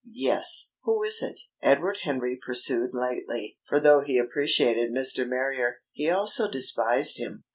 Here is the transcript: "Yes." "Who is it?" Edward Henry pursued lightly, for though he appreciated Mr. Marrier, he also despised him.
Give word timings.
"Yes." 0.11 0.71
"Who 0.85 1.03
is 1.03 1.21
it?" 1.21 1.39
Edward 1.61 1.99
Henry 2.05 2.35
pursued 2.43 2.89
lightly, 2.95 3.59
for 3.67 3.79
though 3.79 4.01
he 4.01 4.17
appreciated 4.17 4.89
Mr. 4.89 5.29
Marrier, 5.29 5.81
he 5.91 6.09
also 6.09 6.49
despised 6.49 7.19
him. 7.19 7.43